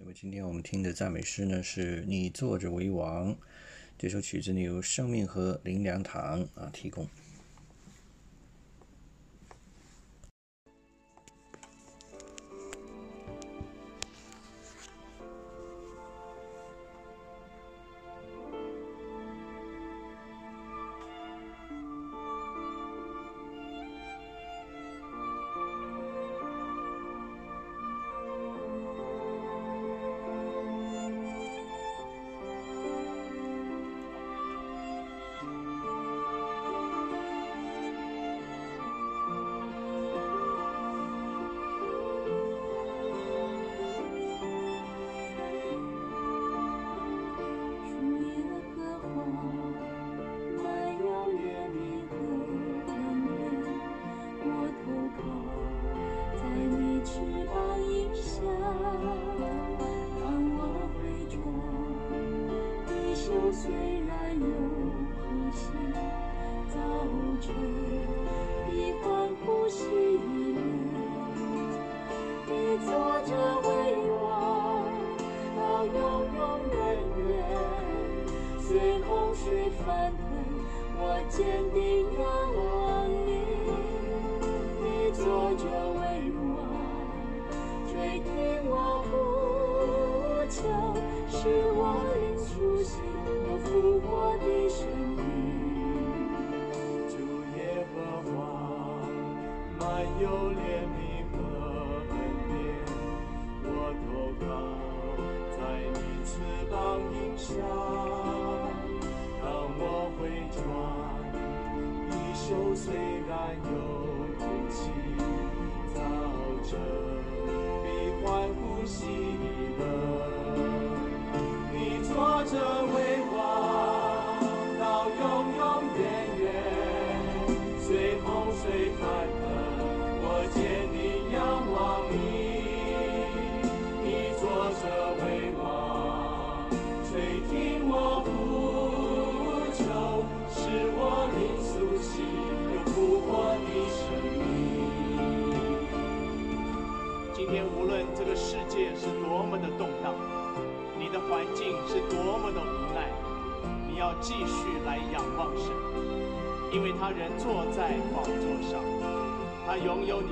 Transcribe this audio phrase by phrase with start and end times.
[0.00, 3.36] 那么今天我们听的赞美诗呢，是你坐着为王。
[3.98, 7.08] 这首曲子呢由生命和林良堂啊提供。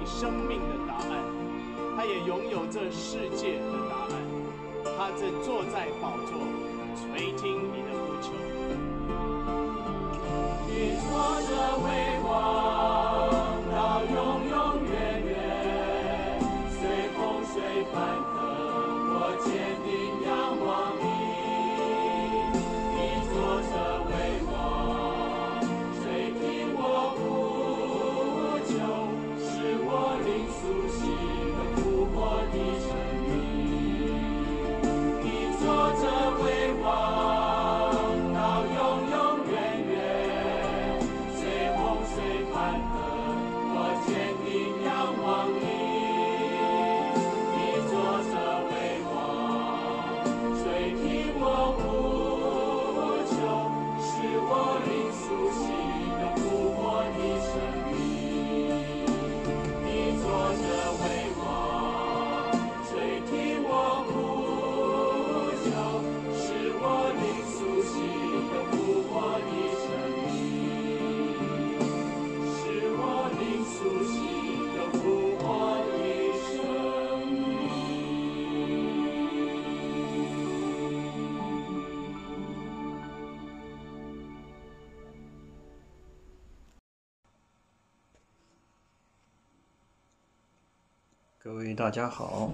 [0.06, 1.22] 生命的答案，
[1.96, 4.14] 他也拥有这世界的答案。
[4.96, 5.88] 他正坐在
[91.86, 92.52] 大家好，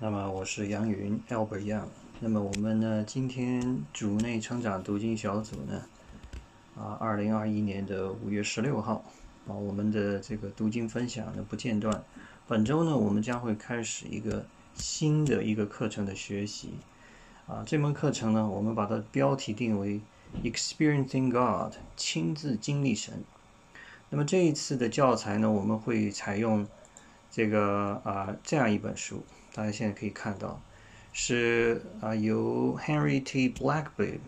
[0.00, 1.84] 那么我是杨云 Albert Young。
[2.18, 5.82] 那么我们呢，今天主内成长读经小组呢，
[6.76, 9.04] 啊，二零二一年的五月十六号，
[9.46, 12.02] 啊，我们的这个读经分享呢不间断。
[12.48, 14.44] 本周呢，我们将会开始一个
[14.74, 16.70] 新的一个课程的学习。
[17.46, 20.00] 啊，这门课程呢，我们把它标题定为
[20.42, 23.22] Experiencing God，亲自经历神。
[24.10, 26.66] 那么这一次的教材呢，我们会采用。
[27.36, 29.22] 这个啊，这样一本书，
[29.52, 30.58] 大家现在可以看到，
[31.12, 33.50] 是啊由 Henry T.
[33.50, 34.20] Blackburn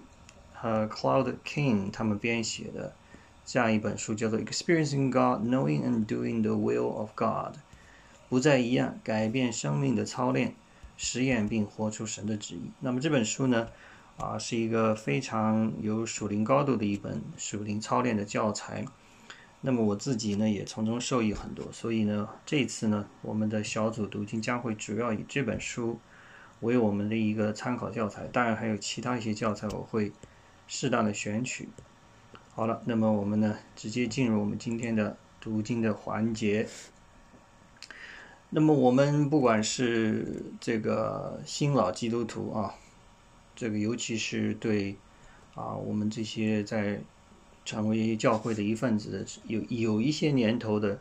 [0.52, 2.92] 和 Claude King 他们编写的
[3.46, 7.54] 这样一本书，叫做《Experiencing God: Knowing and Doing the Will of God》，
[8.28, 10.54] 不再一样，改变生命的操练，
[10.98, 12.70] 实验并活出神的旨意。
[12.80, 13.68] 那么这本书呢，
[14.18, 18.84] 啊，是一个非常有属灵高度的一本属灵操练的教材。
[19.60, 21.70] 那么我自己呢，也从中受益很多。
[21.72, 25.98] 所以呢，这次呢，我们的小组读经将会主要以这本书
[26.60, 28.26] 为我们的一个参考教材。
[28.28, 30.12] 当然还有其他一些教材，我会
[30.66, 31.68] 适当的选取。
[32.54, 36.68] 好了，那么我们呢，直接进入我们今天的读经的环节。
[38.50, 42.74] 那么我们不管是这个新老基督徒啊，
[43.54, 44.96] 这个尤其是对
[45.54, 47.00] 啊我们这些在
[47.68, 50.98] 成为教会的一份子有有一些年头的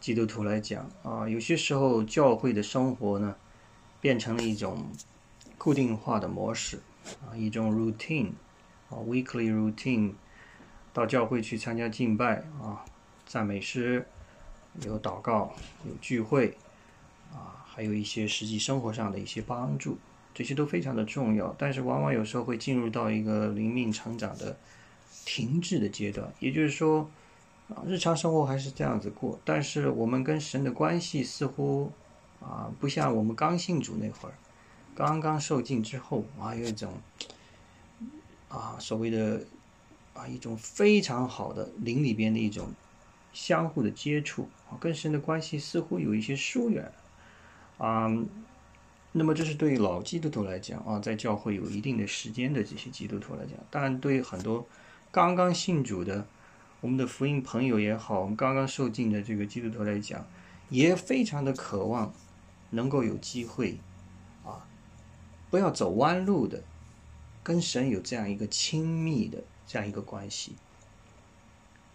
[0.00, 3.36] 基督徒来讲啊，有些时候教会的生活呢
[4.00, 4.88] 变成了一种
[5.56, 6.80] 固定化的模式
[7.24, 8.30] 啊，一种 routine
[8.88, 10.14] 啊，weekly routine，
[10.92, 12.84] 到教会去参加敬拜啊，
[13.24, 14.04] 赞美诗，
[14.84, 15.54] 有祷告，
[15.86, 16.56] 有聚会。
[17.32, 19.96] 啊，还有一些实际生活上的一些帮助，
[20.34, 21.54] 这些都非常的重要。
[21.56, 24.58] 但是往往有时候会进入到一个灵命成长的
[25.24, 27.10] 停滞的阶段，也就是说，
[27.68, 31.92] 啊，日常生活还是这样子过，但是我们跟神的关系似乎
[32.40, 34.34] 啊，不像我们刚信主那会儿，
[34.94, 36.94] 刚刚受尽之后啊，有一种
[38.48, 39.42] 啊所谓的
[40.14, 42.68] 啊一种非常好的灵里边的一种
[43.32, 46.90] 相互的接触啊，跟神的关系似乎有一些疏远。
[47.78, 48.10] 啊，
[49.12, 54.66] 那么这是对老基督徒来讲啊，在教会有一定的时间的这些基督徒来讲，当然对很多
[55.10, 56.26] 刚刚信主的
[56.80, 60.26] 我们的福音朋友也好，我们刚刚受尽的这个基督徒来讲，
[60.68, 62.12] 也非常的渴望
[62.70, 63.78] 能够有机会
[64.44, 64.66] 啊，
[65.50, 66.62] 不要走弯路的，
[67.42, 70.56] 跟神有这样一个亲密的这样一个关系。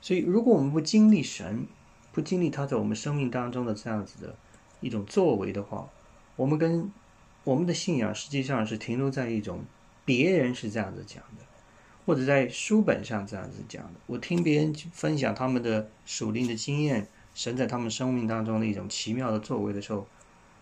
[0.02, 1.68] 所以，如果我们不经历神，
[2.12, 4.36] 不经历他在我们生命当中的这样子的。
[4.82, 5.90] 一种作为的话，
[6.36, 6.92] 我们跟
[7.44, 9.64] 我们的信仰实际上是停留在一种
[10.04, 11.44] 别人是这样子讲的，
[12.06, 13.94] 或者在书本上这样子讲的。
[14.06, 20.08] 我听别人分享他们的属灵的经验，神在他们生命当中的一种奇妙的作为的时候，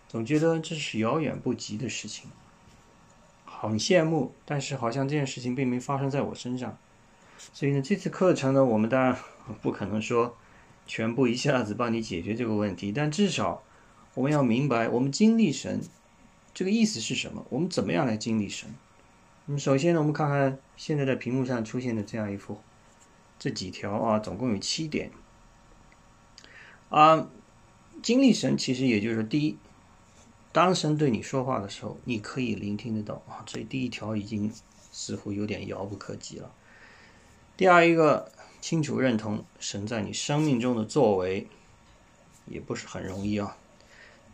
[0.08, 2.30] 总觉得这是遥远不及的事情，
[3.44, 4.32] 很羡慕。
[4.44, 6.76] 但是好像这件事情并没发生在我身上，
[7.52, 9.16] 所以呢，这次课程呢，我们当然
[9.60, 10.36] 不可能说
[10.86, 13.62] 全部一下子帮你解决这个问题，但至少。
[14.14, 15.80] 我们要明白，我们经历神
[16.54, 17.44] 这个意思是什么？
[17.48, 18.72] 我们怎么样来经历神？
[19.46, 22.58] 那么首先呢，我们看看现在在屏幕上出现的这样一幅
[23.38, 25.10] 这几条啊，总共有七点
[26.88, 27.28] 啊。
[28.02, 29.56] 经历神其实也就是第一，
[30.50, 33.42] 当神对你说话的时候，你可以聆听得到啊。
[33.46, 34.52] 这第一条已经
[34.90, 36.50] 似乎有点遥不可及了。
[37.56, 41.46] 第二一个，清楚认同神在你生命中的作为，
[42.46, 43.56] 也不是很容易啊。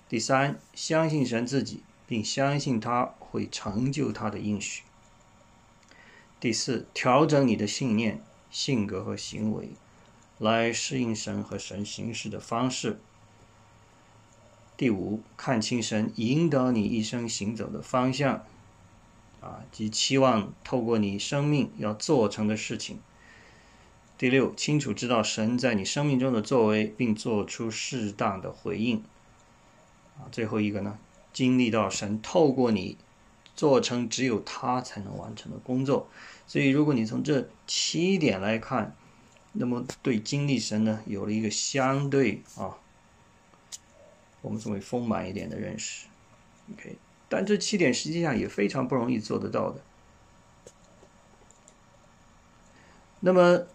[0.08, 4.82] 第三，相信神自己，并相信他会成就他的应许。
[6.40, 8.18] 第四，调整你的信念、
[8.50, 9.68] 性格和行为，
[10.38, 12.98] 来适应神和神行事的方式。
[14.74, 18.46] 第五，看清神引导你一生行走的方向，
[19.42, 22.98] 啊，及期望透过你生命要做成的事情。
[24.16, 29.04] 第六，清楚知道神在你生命中的作为，并做出适当的回应。
[30.16, 30.98] 啊最后一个呢，
[31.34, 32.96] 经历到神透过你
[33.60, 36.08] 做成只有他才能完成的工作，
[36.46, 38.96] 所以如果你从这七点来看，
[39.52, 42.78] 那么对经历神呢有了一个相对啊，
[44.40, 46.06] 我们称为丰满一点的认识。
[46.72, 46.96] OK，
[47.28, 49.82] 但这七点实际上也非常不容易做得到的。
[53.20, 53.66] 那么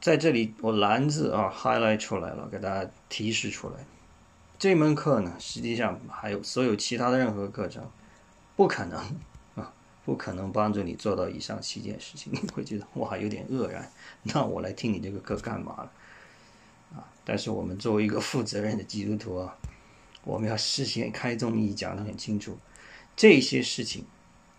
[0.00, 3.84] 在这里我蓝字啊 highlight 出来了，给大家提示出来。
[4.56, 7.90] 这门课呢，实际上还有所有其他的任何课程，
[8.58, 8.98] 不可能
[9.54, 9.72] 啊，
[10.04, 12.32] 不可能帮助你做到以上七件事情。
[12.32, 13.88] 你会觉得哇，有点愕然，
[14.24, 15.92] 那我来听你这个课干嘛了？
[16.96, 17.06] 啊！
[17.24, 19.56] 但是我们作为一个负责任的基督徒啊，
[20.24, 22.58] 我们要事先开宗明义讲得很清楚，
[23.14, 24.04] 这些事情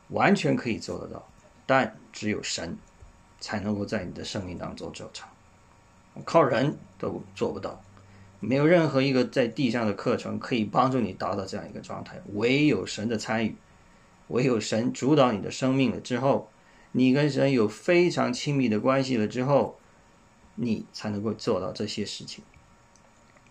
[0.08, 1.28] 完全可以做得到，
[1.66, 2.78] 但只有神
[3.42, 5.28] 才能够在你的生命当中做成，
[6.24, 7.84] 靠人都做不到。
[8.40, 13.54] 没有任何一个在地上的课程可以帮助你达到这样一个状态，唯有神的参与，
[14.30, 16.50] 唯有神主导你的生命了之后，
[16.94, 19.78] 你跟神有非常亲密的关系了之后，
[20.56, 22.44] 你才能够做到这些事情。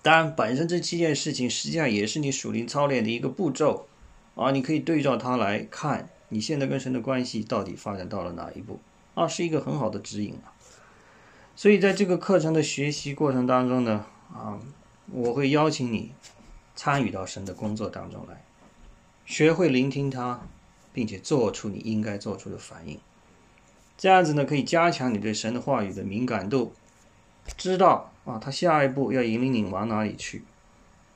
[0.03, 3.87] 当然，本身这七件事情实际上也是你属灵操练的一个步骤
[4.35, 8.81] 啊，你可以对照它来看你现在跟神的关系到底发展到了哪一步
[9.15, 10.51] 啊，是一个很好的指引啊。
[11.55, 14.59] 所以在这个课程的学习过程当中呢，啊。
[15.11, 16.13] 我会邀请你
[16.77, 18.45] 参与到神的工作当中来，
[19.25, 20.47] 学会聆听他，
[20.99, 22.99] 并且做出你应该做出的反应。
[23.97, 26.73] 这样子呢，可以加强你对神的话语的敏感度，
[27.57, 30.43] 知道啊，他下一步要引领你往哪里去，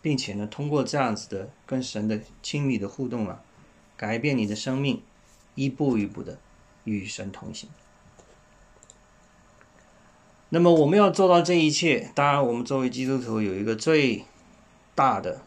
[0.00, 3.42] 并且呢，通过这样子的跟神的亲密的互动啊，
[3.96, 5.02] 改变你的生命，
[5.56, 6.38] 一步一步的
[6.84, 7.68] 与神同行。
[10.50, 14.24] 那么我们要做到这一切，当然，我们作为基督徒有一个最
[14.94, 15.42] 大的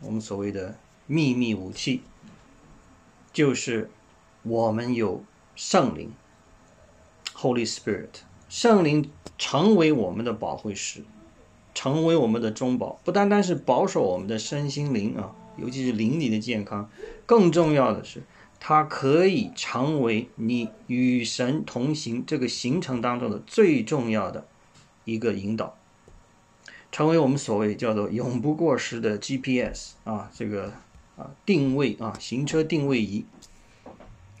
[0.00, 0.78] 我们所谓的
[1.08, 2.02] 秘密武器，
[3.34, 3.90] 就是
[4.44, 5.22] 我们有
[5.54, 6.12] 圣灵
[7.34, 8.20] （Holy Spirit）。
[8.48, 11.02] 圣灵成为我们的保护师，
[11.74, 16.88] 成为我们的中保，不单单是保守我们的身心灵啊，尤其是灵里的健康，
[17.26, 18.22] 更重要的是。
[18.60, 24.46] 它可以成为你与神同行这个行程当中的最重要的
[25.04, 25.76] 一个引导，
[26.92, 30.72] 成为我们所谓叫做永不过时的 GPS 啊，这个
[31.16, 33.24] 啊定位啊行车定位仪。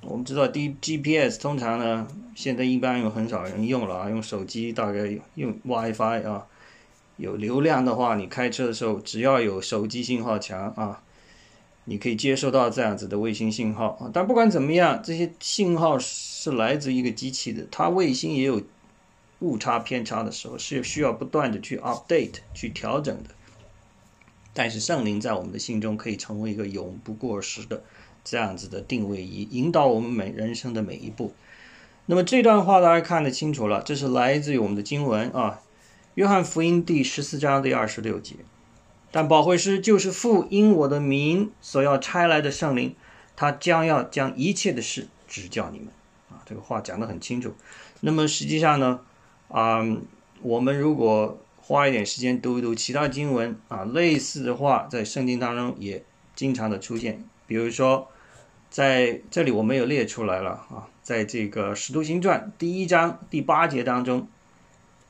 [0.02, 6.46] 我们知道 D GPS 通常呢，现在一般有很少人用了啊，用手机大概用 WiFi 啊，
[7.16, 11.00] 有流量的话，你开车的时候只要有手机信号强啊。
[11.86, 18.62] 你可以接收到这样子的卫星信号啊，但不管怎么样，这些信号是来自一个机器的，它卫星也有
[19.40, 23.28] 误差偏差的时候，是需要不断的去 update 去调整的。
[24.54, 27.82] 但是圣灵在我们的心中可以成为一个永不过时的
[28.24, 31.34] 这样子的定位仪，引导我们每人生的每一步。
[32.06, 35.60] 那么这段话大家看得清楚了，这是来自于我们的经文啊，
[36.14, 38.36] 《约翰福音》第十四章第二十六节。
[39.10, 42.94] 但保惠师就是父因我的名所要差来的圣灵，
[43.36, 45.88] 他将要将一切的事指教你们。
[46.30, 47.54] 啊，这个话讲得很清楚。
[48.00, 49.00] 那么实际上呢，
[49.48, 49.84] 啊，
[50.42, 56.04] 我们如果花一点时间读一读其他经文啊，类似的话在圣经当中也
[56.36, 57.24] 经常的出现。
[57.46, 58.06] 比如说，
[58.68, 64.28] 在这里我没有列出来了啊，在这个使徒行传第一章第八节当中，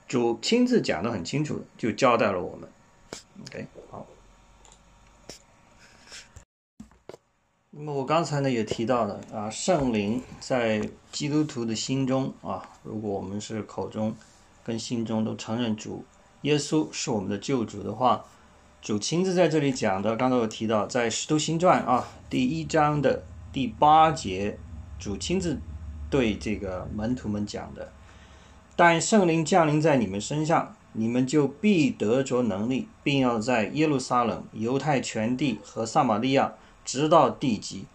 [0.07, 2.69] 主亲自讲的很清楚，就交代了我们。
[3.49, 4.07] OK 好。
[7.73, 14.15] 那么我刚才呢也提到了啊，圣灵在基督徒的心中啊，如果我们是口中
[14.63, 16.05] 跟心中都承认主
[16.45, 18.25] 耶稣是我们的救主的话，
[18.81, 24.59] 主亲自在这里讲的，刚才我提到在使徒行传啊第一章的第八节，
[24.99, 25.59] 主亲自
[26.09, 27.93] 对这个门徒们讲的，
[28.77, 36.55] 但圣灵降临在你们身上，你们就必得着能力，并要在耶路撒冷、犹太全地和撒玛利亚。
[36.85, 37.87] 直到地极，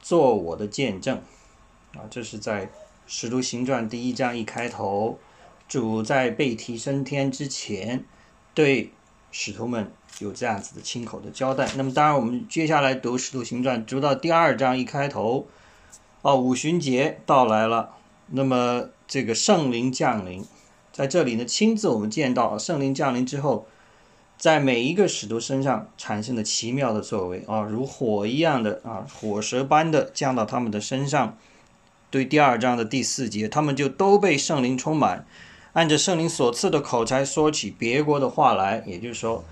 [0.00, 1.18] 做我的见证，
[1.92, 2.64] 啊，这是在
[3.06, 5.18] 《使徒行传》第一章一开头，
[5.68, 8.04] 主在被提升天之前，
[8.54, 8.90] 对
[9.30, 11.68] 使徒们有这样子的亲口的交代。
[11.76, 15.46] 那么，当然我们接下来读《使徒行传》，读到第二章一开头，
[16.22, 17.90] 哦，五旬节到来了，
[18.28, 20.44] 那么这个圣灵降临，
[20.92, 23.66] 在这里呢，亲自我们见到圣灵降临之后。
[24.38, 31.36] 在每一个使徒身上产生的奇妙的作为啊，如火一样的啊，火蛇般的降到他们的身上。
[32.08, 35.26] 对第二章的第四节，他们就都被圣灵充满，
[35.77, 38.83] 按着圣灵所赐的口才说起别国的话来。
[38.85, 39.43] 也就是说，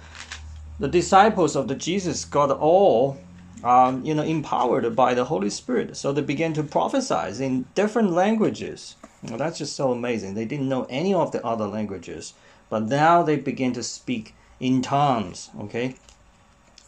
[0.79, 3.15] the disciples of the Jesus got all,
[3.63, 8.12] um, you know, empowered by the Holy Spirit, so they began to prophesy in different
[8.12, 8.93] languages.
[9.24, 10.33] Well, that's just so amazing.
[10.33, 12.33] They didn't know any of the other languages,
[12.69, 14.33] but now they begin to speak.
[14.63, 15.95] In times，OK，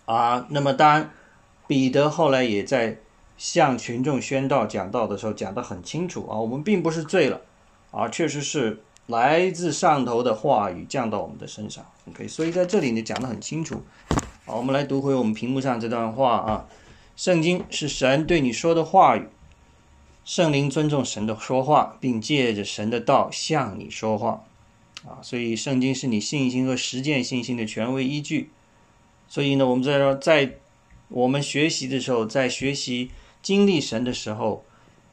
[0.06, 1.10] 啊，那么当然，
[1.66, 3.00] 彼得后来也在
[3.36, 7.42] 向群众宣道讲道的时候讲得很清楚啊，我们并不是醉了，
[7.90, 13.83] 啊，确实是 来自上头的话语降到我们的身上，OK，所以在这里呢讲得很清楚。
[14.45, 16.67] 好，我们来读回我们屏幕上这段话啊，
[17.17, 19.27] 圣经是神对你说的话语，
[20.27, 24.45] 圣灵尊重神的说话，并借着神的道向你说话。
[25.07, 28.51] 啊，所以圣经是你信心和实践信心的权威依据。
[29.27, 30.57] 所以呢，我们在说，在
[31.09, 33.11] 我们学习的时候，在学习
[33.41, 34.65] 经历神的时候，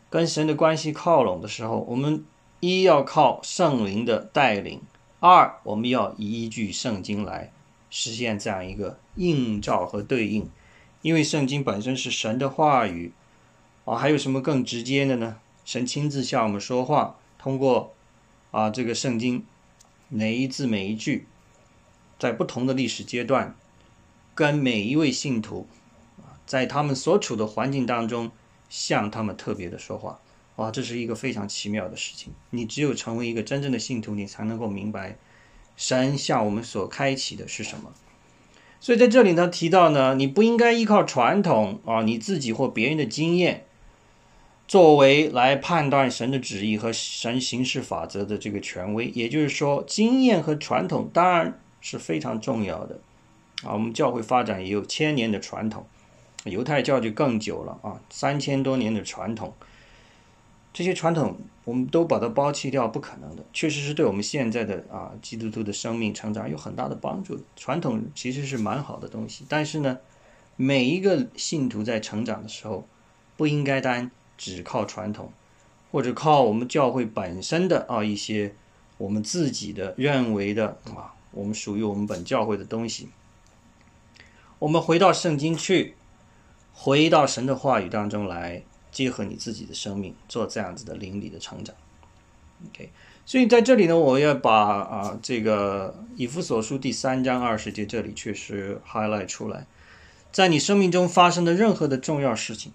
[0.10, 2.26] 跟神的关系靠拢的时候，我们
[2.68, 4.82] 一要靠圣灵的带领，
[5.20, 7.52] 二我们要依据圣经来
[7.92, 10.50] 实现这样一个映照和对应。
[11.04, 13.14] 因为圣经本身是神的话语
[13.86, 15.38] 啊，还有什么更直接的呢？
[15.64, 17.94] 神亲自向我们说话，通过
[18.50, 19.46] 啊这个圣经。
[20.08, 21.28] 每一字每一句，
[22.20, 23.56] 在不同的历史阶段，
[24.36, 25.68] 跟每一位信徒，
[26.46, 28.32] 在他们所处的环境当中，
[28.70, 30.20] 向他们特别的说话，
[30.58, 32.34] 哇，这是一个非常奇妙的事情。
[32.52, 35.18] 你只有成为一个真正的信徒，你才能够明白
[35.76, 37.92] 神向我们所开启的是什么。
[38.80, 43.66] 所以在这里呢提到呢，你不应该依靠传统啊，你自己或别人的经验。
[44.68, 53.00] 作为来判断神的旨意和神行事法则的这个权威，也就是说，经验和传统当然是非常重要的
[53.64, 53.74] 啊。
[53.74, 55.86] 我们教会发展也有千年的传统，
[56.46, 59.54] 犹太教就更久了啊，三千多年的传统。
[60.76, 63.46] 这些传统我们都把它抛弃掉，不可能的。
[63.54, 67.40] 确实是对我们现在的啊基督徒的生命成长有很大的帮助。
[67.56, 69.98] 传统其实是蛮好的东西，但是呢，
[70.58, 72.86] 每一个信徒在成长的时候，
[73.38, 74.12] 不应该单。
[74.38, 75.32] 只靠传统，
[75.94, 78.54] 或者靠我们教会本身的啊一些
[78.98, 83.08] 我们自己的认为的啊，我们属于我们本教会的东西。
[84.60, 85.96] 我们回到圣经去，
[86.74, 88.64] 回到神的话语当中来，
[88.96, 91.76] 结合你自己的生命，做这样子的灵里的成长。
[92.68, 92.90] OK，
[93.26, 99.68] 所以在这里呢，我要把啊这个以弗所书第三章二十节这里确实 highlight 出来，
[100.32, 102.72] 在你生命中发生的任何的重要事情。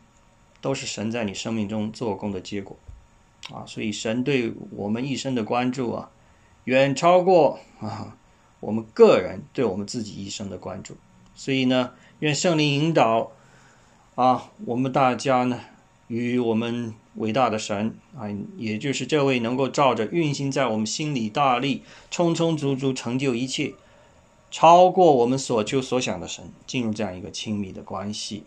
[0.62, 2.76] 都是神在你生命中做工的结果，
[3.50, 6.10] 啊，所以神对我们一生的关注啊，
[6.64, 8.14] 远超过啊
[8.60, 10.98] 我们个人对我们自己一生的关注。
[11.34, 13.32] 所以呢，愿圣灵引导
[14.16, 15.58] 啊，我们大家呢，
[16.10, 18.26] 与我们伟大的神啊，
[18.56, 23.74] 也就是这位能够照着运行在我们心里大力、充充足足成就一切、
[24.50, 28.42] 超过我们所求所想的神，进入这样一个亲密的关系。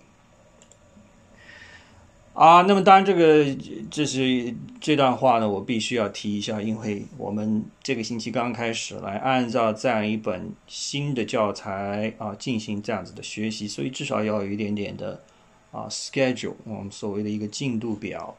[2.34, 3.55] 啊，那么当然，这个
[3.89, 15.24] 这是这段话呢，我必须要提一下，因为我们这个星期刚开始来按照这样一本新的教材啊进行这样子的学习，所以至少要有一点点的
[15.73, 18.37] 啊 schedule，我们所谓的一个进度表。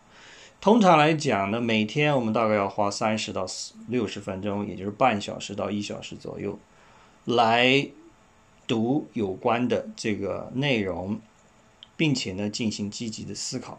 [0.63, 3.45] 通常来讲呢，每天我们大概要花三十到
[3.89, 6.59] 六十分钟，也就是半小时到一小时左右，
[7.27, 7.87] 来
[8.67, 11.21] 读有关的这个内容。
[11.97, 13.79] 并且呢，进行积极的思考，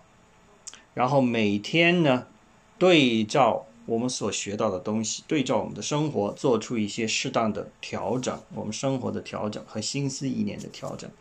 [0.93, 2.27] 然后每天呢，
[2.77, 11.11] 对照我们所学到的东西，对照我们的生活，做出一些适当的调整，我们生活的调整和心思意念的调整。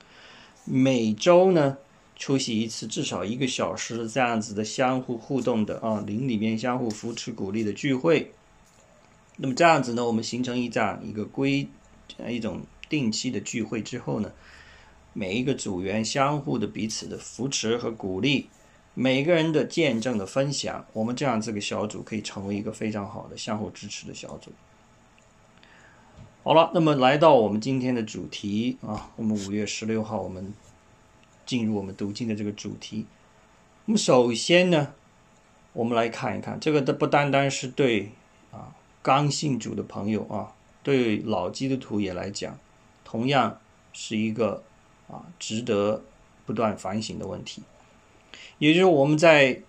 [0.64, 1.78] 每周呢，
[2.16, 8.32] 出席一次至少一个小时这样子的相互互动的啊，邻里面相互扶持鼓励的聚会。
[9.36, 11.66] 那么这样子呢，我们形成一这样一个规，
[12.28, 14.32] 一种定期的聚会之后呢。
[15.16, 18.48] 每一个组员相互的彼此的扶持和鼓励，
[18.94, 24.50] 每个人的见证的分享，我们这样这个小组可以成为一个非常好的相互支持的小组。
[26.42, 30.52] 好了，那么来到我们今天的主题啊，我们五月十六号我们
[31.54, 33.06] 进入我们读经的这个主题。
[33.84, 34.94] 那么首先呢，
[35.72, 38.10] 我们来看一看这个，的不单单是对
[38.50, 42.58] 啊刚信主的朋友啊，对老基督徒也来讲，
[43.04, 43.58] 同样
[43.92, 44.64] 是一个。
[45.06, 46.02] 啊，值得
[46.46, 47.62] 不断反省的问题，
[48.56, 49.60] 也就是我们在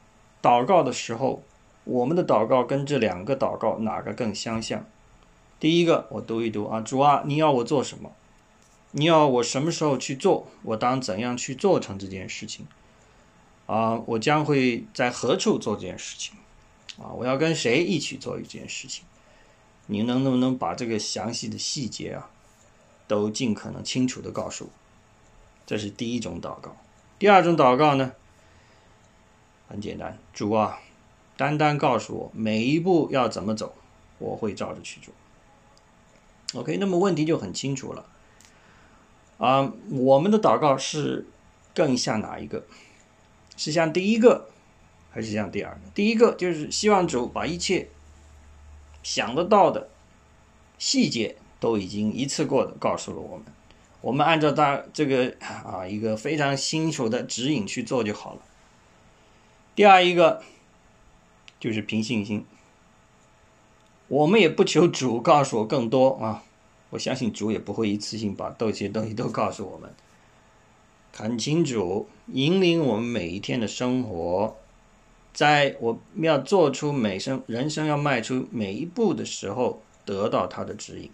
[0.41, 1.43] 祷告的时候，
[1.83, 4.85] 我们的祷告跟这两个祷告哪个更相像？
[5.59, 8.13] 第一个，我读一读啊，主啊，你要我做什么？
[8.97, 10.47] 你要我什么时候去做？
[10.63, 12.65] 我当怎样去做成这件事情？
[13.65, 16.37] 啊，我将会在何处做这件事情？
[16.97, 19.03] 啊，我要跟谁一起做一件事情？
[19.87, 22.29] 你能不能把这个详细的细节啊，
[23.05, 24.71] 都尽可能清楚的告诉我？
[25.65, 26.77] 这是第一种祷告，
[27.19, 28.13] 第二种祷告呢？
[29.67, 30.79] 很简单，主啊，
[31.35, 33.75] 单单告诉我每一步要怎么走，
[34.19, 35.13] 我会照着去做。
[36.61, 38.05] OK，那么问题就很清楚了。
[39.37, 41.25] 啊，我们的祷告是
[41.73, 42.63] 更像哪一个？
[43.57, 44.49] 是像第一个，
[45.11, 45.79] 还是像第二个？
[45.93, 47.89] 第一个就是希望主把一切
[49.03, 49.89] 想得到的
[50.77, 53.45] 细节都已经一次过的告诉了我们。
[54.01, 58.41] 我们按照他这个啊一个非常清楚的指引去做就好了。
[59.73, 60.43] 第二一个
[61.59, 62.45] 就是凭信心，
[64.07, 66.43] 我们也不求主告诉我更多啊，
[66.95, 69.93] 我相信主也不会一次性把这些东西都告诉我们。
[71.11, 74.55] 恳请主引领我们每一天的生活，
[75.33, 81.09] 在我们要做出每生人生要迈出每一步的时候，得到他的指引。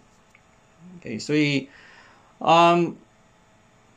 [1.00, 1.68] OK，所以。
[2.38, 2.76] 啊，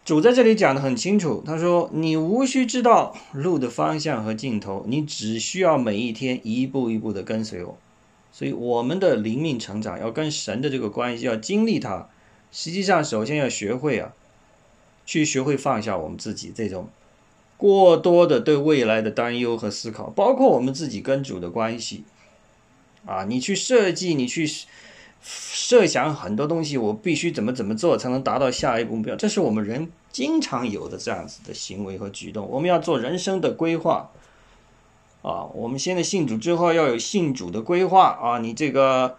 [0.05, 7.75] 主在这里讲的很清楚，他说：“你无需知道路的方向和尽头，你只需要每一天一步一步的跟随我。”
[8.37, 12.09] 所以，我们的灵命成长要跟神的这个关系，要经历它。
[12.51, 14.11] 实际上，首先要学会啊，
[15.05, 16.89] 去学会放下我们自己这种
[17.55, 22.03] 过多的对未来的担忧和思考，包括我们自己跟主的关系
[23.05, 24.45] 啊，你去设计，你去。
[25.27, 32.47] 设想很多东西，我必须怎么怎么做才能达到下一步目标，这是我们人经常有的这样子的行为和举动。
[32.47, 34.11] 我们要做人生的规划
[35.25, 39.17] 啊，我们现在信主之后要有信主的规划啊，你这个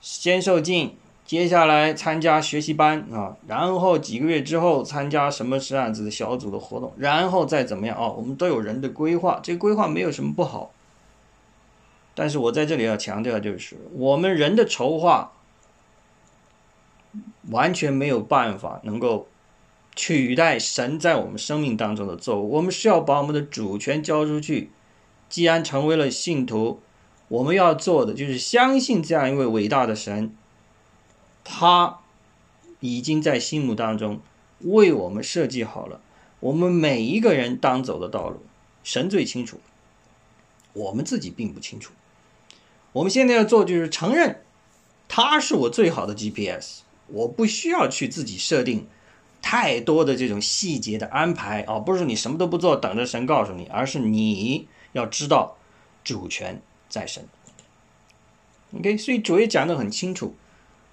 [0.00, 0.96] 先受尽。
[1.26, 10.70] 接下来参加学习班啊，然后几个月之后参加什么这样子的小组的活动，然后再怎么样啊，我们都有人的规划，这个规划没有什么不好。
[12.14, 15.32] 但是我在这里要强调，就是我们人的筹划
[17.48, 19.26] 完全没有办法能够
[19.96, 22.42] 取代神在我们生命当中的作为。
[22.42, 24.70] 我们是要把我们的主权交出去。
[25.34, 26.80] 既然成为了信徒，
[27.26, 30.32] 我们要做的就是相信这样一位伟大的神。
[31.42, 31.98] 他
[32.78, 34.20] 已经在心目当中
[34.60, 36.00] 为我们设计好了
[36.38, 38.44] 我们每一个人当走的道路，
[38.84, 39.58] 神最清楚，
[40.72, 41.92] 我们自己并不清楚。
[42.92, 44.40] 我们现在要做就是承认，
[45.08, 48.86] 他是我最好的 GPS，我不需要去自己设定
[49.42, 55.56] 太多的这种细节的安排啊，不是你什么都不做等着神告诉你，而是你要知道
[56.02, 57.28] 主权在神。
[58.76, 60.34] OK，所以主也讲得很清楚。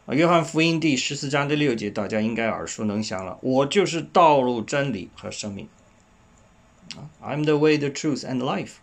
[0.05, 3.37] 啊，约翰福音第十四章第六节，大家应该耳熟能详了。
[3.41, 5.69] 我就是道路、真理和生命。
[6.95, 8.73] 啊，I'm the way, the truth and life。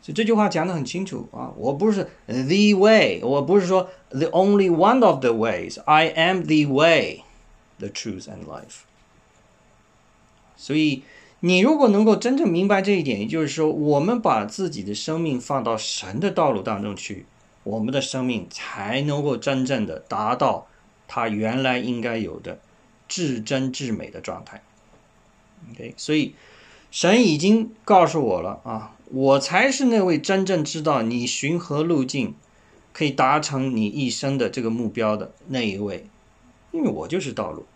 [0.00, 7.24] 所以这句话讲得很清楚啊，我不是 the way，我不是说 the only one of the ways，I am the way,
[7.78, 8.82] the truth and life。
[10.56, 11.02] 所以
[11.40, 17.26] 你如果能够真正明白这一点，也就是说，我们把自己的生命放到神的道路当中去。
[17.64, 20.66] 我们的生命才能够真正的达到
[21.06, 22.58] 它原来应该有的
[23.06, 24.62] 至真至美的状态。
[25.72, 26.34] OK，所以
[26.90, 32.34] 神已经告诉我了啊，我才是那位真正知道你寻何路径
[32.94, 36.06] 可以达成你一生的这个目标的那一位，
[36.72, 37.66] 因为我就是道路。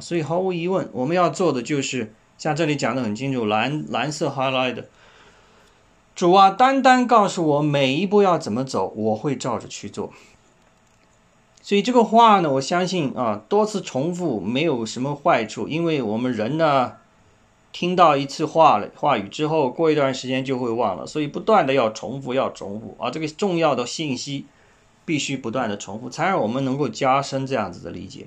[0.00, 2.12] 所以毫无疑问，我们要做的就是
[2.44, 4.84] 像这里讲的很清楚，蓝蓝色 highlight 的。
[6.14, 10.12] 主啊，单单告诉我每一步要怎么走，我会照着去做。
[11.62, 16.96] 所以这个话呢，我相信啊，多次重复没有什么坏处，因为我们人呢，
[17.72, 24.44] 听到一次话了话语之后，过一段时间就会忘了，所以不断的要重复，要重复啊，这个重要的信息
[25.06, 28.26] 必须不断的重复，才让我们能够加深这样子的理解。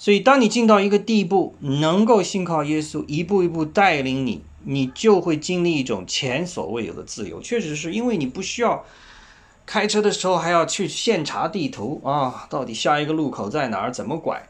[0.00, 4.40] 所以，当你进到一个地步，能够信靠耶稣，一步一步带领你。
[4.64, 8.84] 你就会经历一种前所未有的自由，确实是因为你不需要
[9.66, 14.48] 开车的时候还要去现查地图啊，到底下一个路口在哪儿，怎么拐？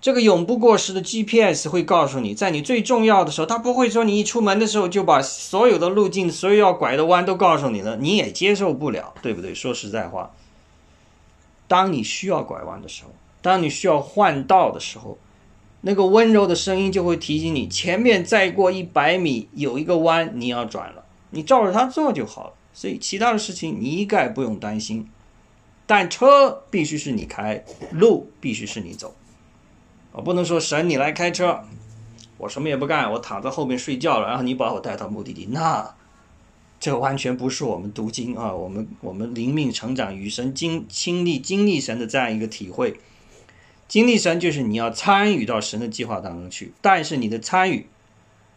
[0.00, 9.54] 这个永不过时的 GPS 会告诉你，在你最重要的时候，它不会说你一出门的时候就把所有的路径、所有要拐的弯都告诉你了，你也接受不了，对不对？
[9.54, 10.32] 说实在话，
[11.66, 13.10] 当你需要拐弯的时候，
[13.44, 15.18] 当你需要换道的时候。
[15.86, 22.54] 那个温柔的声音就会提醒你，前面再过一百米有一个弯，你要转了，你照着它做就好了。
[22.72, 25.06] 所以其他的事情你一概不用担心，
[25.84, 29.14] 但车必须是你开，路必须是你走。
[30.12, 31.60] 我不能说神你来开车，
[32.38, 35.94] 我什么也不干，我躺在后面睡觉了，然后你把我带到目的地，那
[36.80, 42.98] 这完全不是我们读经啊，我们我们灵命成长与神经亲历经历神的这样一个体会。
[43.86, 47.86] 经历神就是你要参与到神的计划当中去，但是你的参与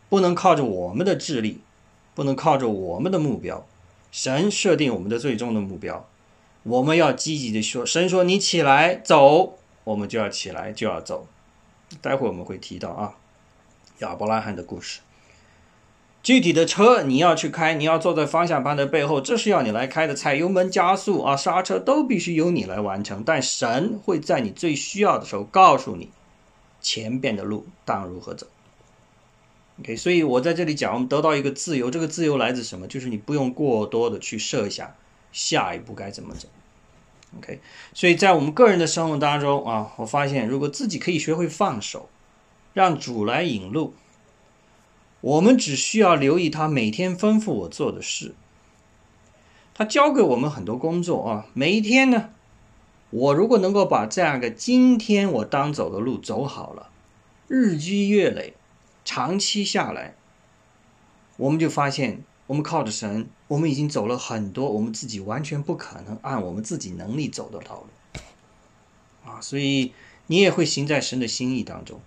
[0.10, 1.60] 不能靠着我们的智力，
[2.16, 3.68] 不能靠着我们的目标。
[4.12, 6.08] 神设定我们的最终的目标，
[6.63, 7.86] 我们要积极的说。
[7.86, 11.28] 神说你起来走，我们就要起来就要走。
[12.02, 13.16] 待会我们会提到啊，
[14.00, 15.02] 亚伯拉罕的故事。
[16.28, 20.13] 具体的车你要去开，你要坐在方向盘的背后，这是要你来开的。
[20.13, 23.24] 踩油门、加速啊、刹车都必须由你来完成。
[23.26, 26.10] 但神会在你最需要的时候告诉你
[26.82, 28.46] 前边的路当如何走。
[29.80, 32.88] OK，所以我在这里讲，我们得到一个自由，这个自由来自什么？
[32.88, 34.94] 就是你不用过多的去设想
[35.32, 36.50] 下一步该怎么走。
[37.38, 37.62] OK，
[37.94, 42.10] 所以在我们个人的生活当中啊，我发现如果自己可以学会放手，
[42.74, 43.94] 让主来引路。
[45.28, 48.34] 我们只需要留意他每天吩咐我做的事。
[49.74, 52.30] 他教给我们很多工作啊，每一天呢，
[53.10, 56.90] 我如果能够把这样一个今天我当走的路走好了，
[57.50, 58.54] 日积月累，
[59.04, 60.16] 长期下来，
[61.36, 69.92] 我们就发现，我们靠着神，我们已经走了很多我们自己完全不可能按我们自己能力走的道路啊，所以
[70.28, 72.00] 你也会行在神的心意当中。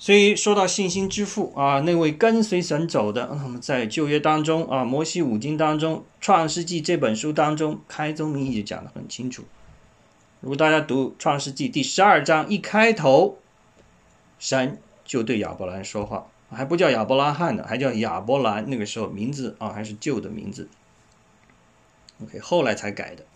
[0.00, 9.44] 所以说到信心之父啊，那位跟随神走的，那么在旧约当中啊，摩西五经当中，《创世纪》这本书当中，开宗明义就讲得很清楚。
[10.40, 13.36] 如果大家读《创世纪》第十二章一开头，
[14.38, 20.70] 神就对亚伯兰说话，还不叫亚伯拉罕呢，还叫亚伯兰，那个时候名字啊还是旧的名字。
[22.24, 23.26] OK，后来才改的。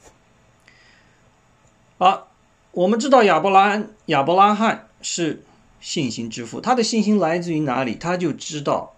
[1.98, 2.24] 啊，
[2.72, 5.42] 我们知道亚伯兰亚伯拉罕是。
[5.84, 7.94] 信心之父，他的信心来自于哪里？
[7.94, 8.96] 他就知道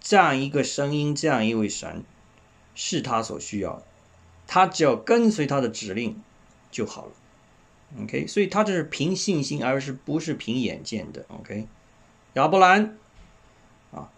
[0.00, 2.04] 这样一个声音，这样一位神
[2.74, 3.82] 是他所需要的，
[4.46, 6.18] 他只要跟随他的指令
[6.70, 7.12] 就好了。
[8.02, 11.26] OK，所以他这是凭信心，而是不是凭眼见的。
[11.28, 11.66] OK，
[12.32, 12.96] 亚伯兰
[13.90, 14.08] 啊，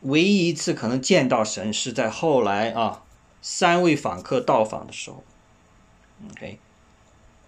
[0.00, 3.04] 唯一一次可能见到神是在后来啊，
[3.40, 5.22] 三位访客到访的时候。
[6.32, 6.58] OK。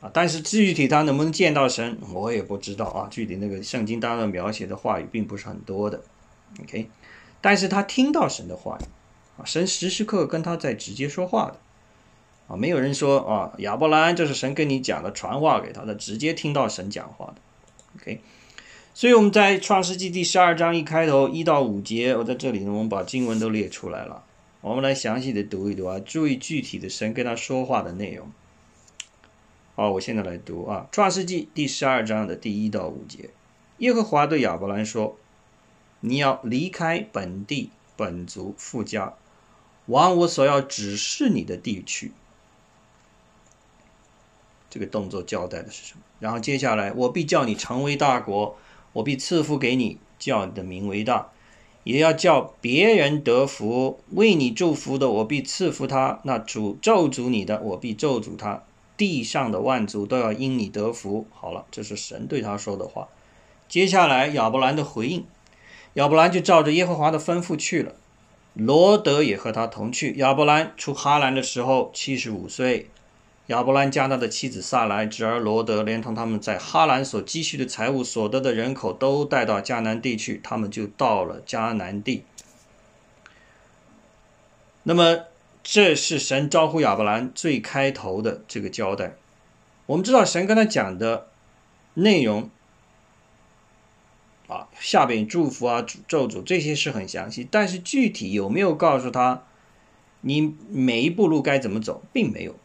[0.00, 3.06] 啊，但是具体他能不能见到神，我也不知道啊。
[3.10, 6.02] 具体那个圣经当中描写的话语并不是很多的
[6.62, 6.88] ，OK。
[7.42, 8.84] 但是他听到神的话语，
[9.36, 11.58] 啊，神时时刻刻跟他在直接说话的，
[12.48, 17.34] 啊，没有人说啊，亚伯兰这是神跟你讲的传话给他的，直接听到神讲话的
[17.96, 18.20] ，OK。
[18.94, 24.24] 所以我们在创世纪第十二章一开头一到五节，我在这里呢，我们把经文都列出来了，
[24.62, 28.32] 我们来详细的读一读啊，注意具体的神跟他说话的内容。
[29.80, 33.30] 好，我现在来读啊，《创世纪》第十二章的第一到五节。
[33.78, 35.16] 耶和华对亚伯兰说
[36.00, 39.14] ：“你要离开本地、本族、富家，
[39.86, 42.12] 往我所要指示你的地去。”
[44.68, 46.02] 这个动作交代的是什么？
[46.18, 48.58] 然后接下来，我必叫你成为大国，
[48.92, 51.30] 我必赐福给你，叫你的名为大，
[51.84, 54.00] 也要叫别人得福。
[54.10, 58.62] 为你祝福的，我必赐福他；那诅咒诅你的，我必咒诅他。
[59.00, 61.26] 地上的万族都要因你得福。
[61.32, 63.08] 好了，这是神对他说的话。
[63.66, 65.24] 接下来亚伯兰的回应，
[65.94, 67.94] 亚伯兰就照着耶和华的吩咐去了。
[68.52, 70.16] 罗德也和他同去。
[70.18, 72.90] 亚伯兰出哈兰的时候七十五岁。
[73.46, 80.38] 亚伯兰将他的妻子萨来、侄儿罗德，连同他们在哈兰所积蓄的财物、所得的人口，都带到迦南地去。
[80.44, 82.24] 他们就到了迦南地。
[84.82, 85.29] 那么。
[85.62, 89.16] 这是神招呼亚伯兰最开头的这个交代。
[89.86, 91.28] 我们知道神跟他讲的
[91.94, 92.48] 内容
[94.48, 99.44] 啊，下边祝福啊、咒诅这些是很详细，但是具体有没有告诉他
[100.22, 102.56] 你每一步路该怎么走，并没有。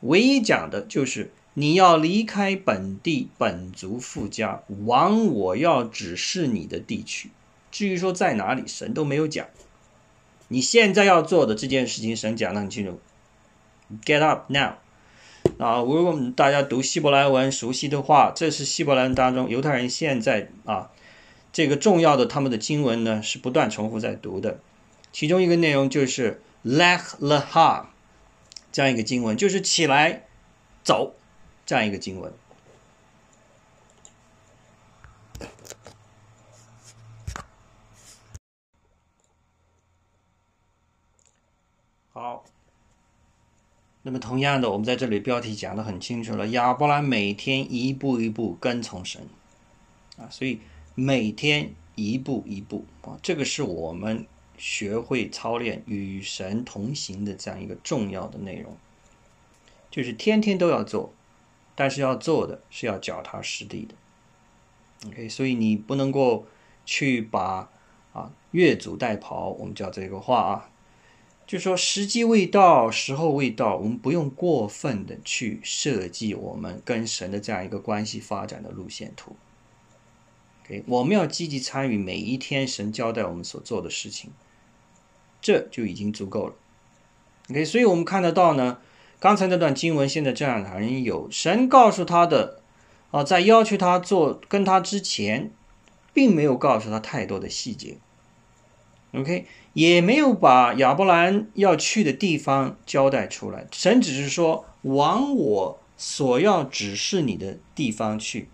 [0.00, 7.30] 唯一讲的就是你要离开本地本族富家，往我要指示你的地区。
[7.70, 9.46] 至于说在哪里，神都没有讲。
[10.48, 13.00] 你现在要做的这件事情，神讲得很清楚。
[14.04, 14.74] Get up now！
[15.58, 20.90] 啊，如果大家读希伯来文熟悉的话，这是希伯来文当中犹太人现在啊
[21.52, 24.58] 这个重要的他们的经文呢是不断重复在读的。
[25.12, 27.84] 其中一个内容就是 Lech leha
[28.72, 30.24] 这样一个经文，就是起来
[30.82, 31.14] 走
[31.64, 32.32] 这样一个经文。
[42.12, 42.44] 好，
[44.06, 46.46] 那么同样的，我们在这里标题讲的很清楚了。
[46.48, 49.26] 亚伯拉每天一步一步跟从神，
[50.18, 50.60] 啊，所以
[50.94, 54.26] 每天一步一步啊，这个是我们
[54.58, 58.76] 学会操练与神同行的这样一个重要的内容，
[59.90, 61.14] 就是天天都要做，
[61.74, 65.08] 但是要做的是要脚踏实地的。
[65.08, 66.46] OK，所以你不能够
[66.84, 67.70] 去把
[68.12, 70.70] 啊越俎代庖，我们叫这个话啊。
[71.46, 79.36] 就说时机未到，时候未到，我们不用过分的去设计我们跟神的这样一个关系发展的路线图。
[80.64, 84.30] OK，我们要积极参与每一天神交代我们所做的事情，
[85.42, 86.54] 这就已经足够了。
[87.50, 88.78] OK，所以我们看得到呢，
[89.20, 92.62] 刚才那段经文，现在这样的人有神告诉他的
[93.10, 95.52] 啊，在要求他做跟他之前，
[96.14, 97.98] 并没有告诉他太多的细节。
[99.14, 99.46] OK。
[99.72, 108.48] 也没有把亚伯兰要去的地方交代出来，神只是说往我所要指示你的地方去。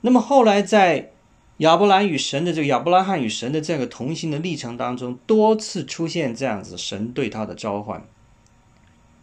[0.00, 1.12] 那么后来在
[1.58, 8.04] 亚伯兰与神的这个亚伯拉罕与神的这个同行的历程当中，多次出现这样子神对他的召唤。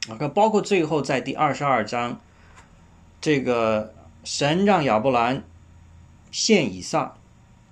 [0.07, 2.21] 啊，包括最后在第二十二章，
[3.19, 5.43] 这个神让亚伯兰
[6.31, 7.15] 献以撒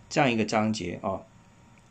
[0.10, 1.22] 这样一个章节啊，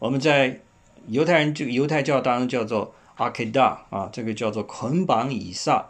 [0.00, 0.60] 我们在。
[1.08, 5.86] 犹太人这个犹太教当中叫做阿克达啊，这个叫做捆绑以撒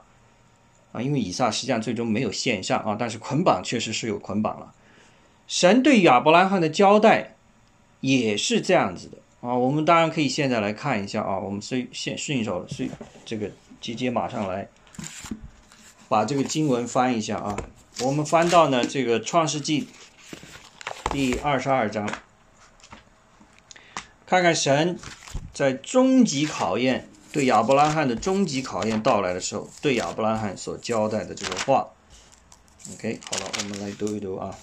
[0.93, 4.73] 啊，因为以撒实际上最终没有献上啊，但是捆绑确实是有捆绑了。
[5.49, 7.35] 神对亚伯拉罕的交代
[8.01, 9.53] 也是这样子的啊。
[9.53, 12.89] 我们当然可以现在来看一下啊，我们顺现顺手顺
[13.27, 14.69] 这个直接马上来
[16.09, 17.57] 把这个经文翻一下啊。
[18.05, 19.89] 我们翻到呢这个创世纪
[21.11, 22.09] 第二十二章，
[24.31, 24.97] 看看神
[25.53, 31.89] 在终极考验对亚伯拉罕的终极考验到来的时候，对亚伯拉罕所交代的这个话。
[32.95, 34.57] OK，好了，我们来读一读啊。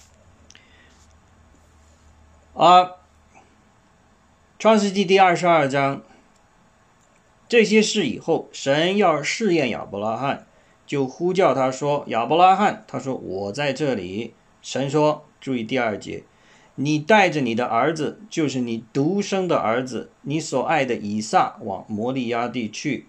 [2.54, 2.92] 啊，
[4.58, 6.00] 创世纪第二十二章，
[7.46, 10.46] 这些事以后，神要试验亚伯拉罕，
[10.86, 16.24] 就呼叫他说：“亚伯拉罕。”他说：“我在这里。”神说：“注意第二节，
[16.80, 23.06] 你带着你的儿子，就是你独生的儿子，你所爱的以撒，往摩利亚地去，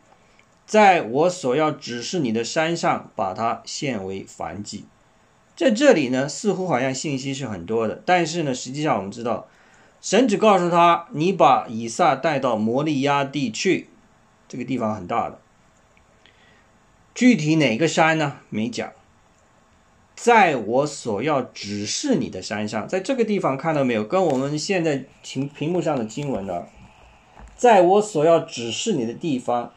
[0.65, 4.85] 在我所要指示你的山上，把它献为燔祭。”
[5.55, 9.47] 在这里呢，似乎好像信息是很多的，但是呢，实际上我们知道，
[10.01, 13.89] 神只告诉他：“你把以撒带到摩利亚地去，
[14.47, 15.39] 这个地方很大的。
[17.13, 18.37] 具体哪个山呢？
[18.49, 18.91] 没讲。
[20.21, 24.03] 在我所要指示你的山上，在这个地方看到没有？
[24.03, 26.65] 跟我们现在屏屏幕上的经文呢，
[27.55, 29.71] 在我所要指示你的地方，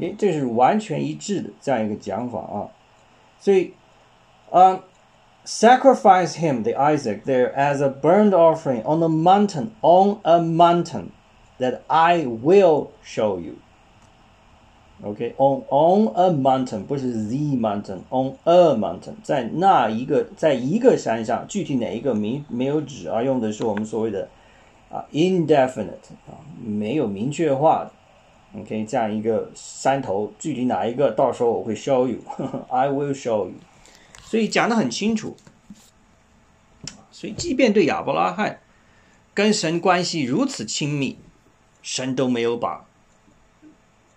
[0.00, 2.68] 哎，这是完全一致的这样一个讲法啊，
[3.40, 3.72] 所以。
[4.52, 4.78] Um,
[5.44, 11.12] sacrifice him, the Isaac, there as a burnt offering on a mountain, on a mountain
[11.60, 13.54] that I will show you.
[15.02, 24.28] OK, on on a mountain 不是 the mountain, on a mountain，在那一个在一个山上，具体哪一个没没有指啊，用的是我们所谓的
[24.90, 27.92] 啊 indefinite 啊，没有明确化的。
[28.60, 33.54] OK，这样一个山头，具体哪一个，到时候我会 show you，I will show you。
[34.22, 35.34] 所以讲的很清楚，
[37.10, 38.58] 所以即便对亚伯拉罕
[39.32, 41.16] 跟神关系如此亲密，
[41.80, 42.84] 神都没有把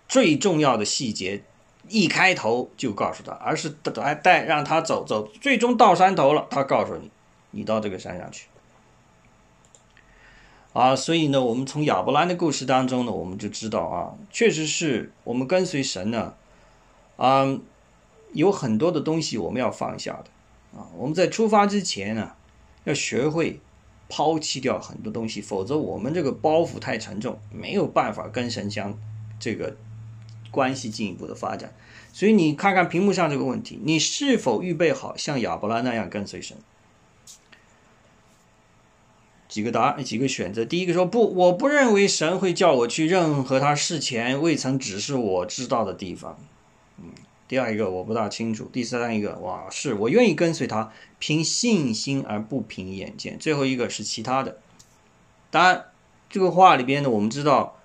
[0.08, 1.42] 最重要的细节
[1.88, 7.10] 一开头就告诉他，而是带带让他走走，最终到山头了，他告诉你，
[7.50, 8.48] 你到这个山上去。
[10.72, 16.34] 啊，所以呢，我们从亚伯兰的故事当中呢，我们就知道啊，确实是我们跟随神呢，
[17.16, 17.58] 啊。
[18.32, 20.90] 有很多的东西我们要放下的啊！
[20.96, 22.32] 我们在出发之前呢，
[22.82, 23.60] 要学会
[24.08, 28.98] 抛弃掉很多东西，否则我们这个包袱太沉重，没有办法跟神相
[29.38, 29.76] 这个
[30.54, 31.74] 关系进一步的发展。
[32.12, 36.56] 所以你看看屏幕上这个问题：你是否预备好像亚伯拉那样跟随神？
[39.48, 40.64] 几个答案，几个选择。
[40.64, 46.38] 第一个说不，我不认为神会叫我去任何他事前未曾指示我知道的地方。
[46.98, 47.06] 嗯。
[47.46, 53.38] 第二一个我不大清楚，第三一个哇，是我愿意跟随他，凭信心而不凭眼见。
[53.38, 54.58] 最后一个是其他的。
[55.50, 55.84] 当然，
[56.30, 57.78] 这个话里边呢，我们知道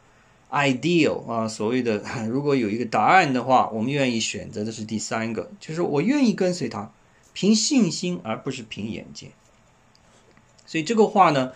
[0.49, 6.91] ，ideal 啊，所谓的如果有一个答案的话，我们愿意选择的是第三个，就是我愿意跟随他，
[7.33, 9.31] 凭信心而不是凭眼见。
[10.65, 11.53] 所以这个话呢，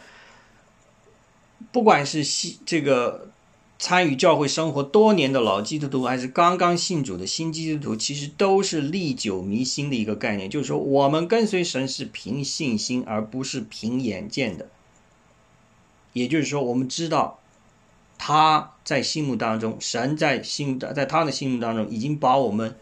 [1.72, 3.30] 不管是信这个。
[3.80, 10.50] 参与教会生活多年的老基督徒，还是刚刚信主的新基督徒，其实都是历久弥新的一个概念。
[10.50, 14.70] 就是说，我们跟随神是凭信心，而不是凭眼见的。
[16.14, 17.40] 也就是说，我们知道
[18.18, 22.76] 他在心目当中，神在心在他的心目当中，已经把我们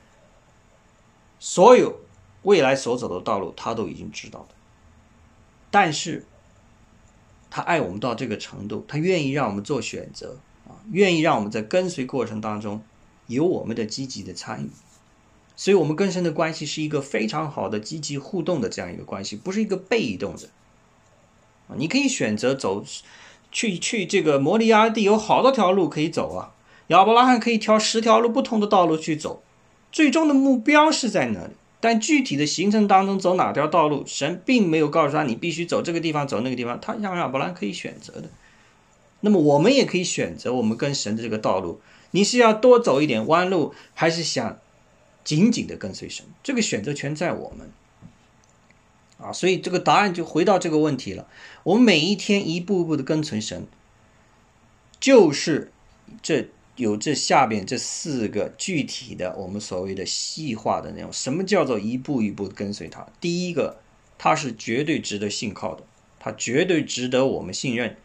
[1.39, 1.99] 所有
[2.43, 4.55] 未来所走的道路，他都已经知道的。
[5.69, 6.25] 但是，
[7.49, 10.37] 他爱我们到这个程度，他愿意让我们做选择。
[10.91, 12.81] 愿意让我们在跟随过程当中
[13.27, 14.69] 有我们的积极的参与，
[15.55, 20.49] 所以，我们跟神的关系是一个非常好的积极互动的这样一个关系，不是一个被动的。
[21.75, 22.83] 你可以选择走
[23.51, 26.53] 去去这个摩利亚地，有好多条路可以走啊。
[26.87, 29.43] 亚伯拉罕可以挑十条路不同的道路去走，
[29.91, 31.51] 最终的目标是在哪里？
[31.79, 38.29] 但具体的行程当中走哪条道路，神并没有告诉他你必须走这个地方，走那个地方，他让亚伯拉罕可以选择的。
[39.21, 41.79] 那么我们也可以选择我们跟神的这个道路，
[42.11, 44.59] 你是要多走一点弯路，还是想
[45.23, 46.25] 紧紧的跟随神？
[46.43, 47.71] 这个选择权在我们
[49.21, 51.27] 啊，所以这个答案就回到这个问题了。
[51.63, 53.67] 我们每一天一步一步的跟随神，
[54.99, 55.71] 就是
[56.21, 61.13] 这有这下边这四个具体的我们所谓的细化的内容。
[61.13, 63.07] 什么叫做一步一步跟随他？
[63.19, 63.77] 第一个，
[64.17, 65.83] 他是绝对值得信靠的，
[66.19, 67.97] 他绝对值得我们信任。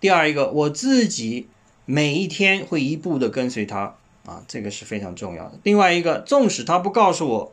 [0.00, 1.48] 第二一个，我自己
[1.84, 5.58] 每一天会一步的跟随他啊，这个是非常重要的。
[5.62, 7.52] 另外一个，纵使他不告诉我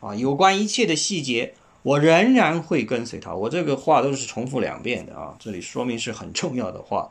[0.00, 3.34] 啊有关一切的细节，我仍然会跟随他。
[3.34, 7.10] 我这个话都是重复两遍的啊，这里说明是很重要的话。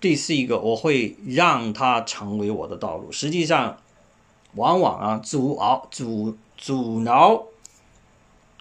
[0.00, 3.12] 第四一个，我会让他成为我的道路。
[3.12, 3.78] 实际上，
[4.54, 7.44] 往往啊，阻挠、阻阻挠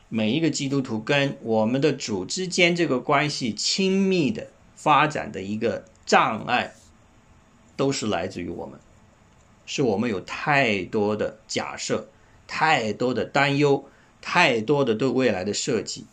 [0.10, 6.74] 每一个基督徒跟我们的主之间这个关系亲密的发展的一个障碍，
[7.78, 8.80] 都是来自于我们，
[9.66, 12.10] 是我们有太多的假设、
[12.48, 13.86] 太多的担忧、
[14.22, 16.06] 太多的对未来的设计，